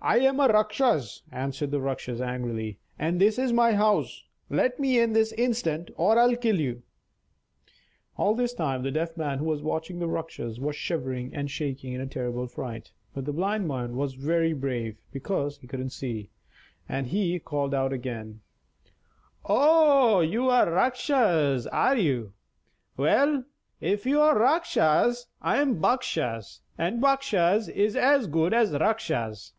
"I'm 0.00 0.38
a 0.38 0.46
Rakshas," 0.46 1.22
answered 1.32 1.72
the 1.72 1.80
Rakshas 1.80 2.20
angrily, 2.20 2.78
"and 3.00 3.20
this 3.20 3.36
is 3.36 3.52
my 3.52 3.72
house. 3.74 4.22
Let 4.48 4.78
me 4.78 5.00
in 5.00 5.12
this 5.12 5.32
instant 5.32 5.90
or 5.96 6.16
I'll 6.16 6.36
kill 6.36 6.60
you." 6.60 6.84
All 8.16 8.36
this 8.36 8.54
time 8.54 8.84
the 8.84 8.92
Deaf 8.92 9.16
Man, 9.16 9.38
who 9.38 9.46
was 9.46 9.60
watching 9.60 9.98
the 9.98 10.06
Rakshas, 10.06 10.60
was 10.60 10.76
shivering 10.76 11.34
and 11.34 11.50
shaking 11.50 11.94
in 11.94 12.00
a 12.00 12.06
terrible 12.06 12.46
fright, 12.46 12.92
but 13.12 13.24
the 13.24 13.32
Blind 13.32 13.66
Man 13.66 13.96
was 13.96 14.14
very 14.14 14.52
brave 14.52 14.96
(because 15.10 15.58
he 15.58 15.66
couldn't 15.66 15.90
see), 15.90 16.30
and 16.88 17.08
he 17.08 17.40
called 17.40 17.74
out 17.74 17.92
again: 17.92 18.40
"Oh, 19.46 20.20
you're 20.20 20.54
a 20.62 20.70
Rakshas, 20.70 21.66
are 21.66 21.96
you? 21.96 22.34
Well, 22.96 23.42
if 23.80 24.06
you're 24.06 24.38
Rakshas, 24.38 25.26
I'm 25.42 25.80
Bakshas; 25.80 26.60
and 26.78 27.00
Bakshas 27.00 27.68
is 27.68 27.96
as 27.96 28.28
good 28.28 28.54
as 28.54 28.70
Rakshas." 28.70 29.54